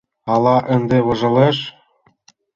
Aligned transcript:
Ала 0.33 0.57
ынде 0.75 0.97
вожылеш?!» 1.05 1.57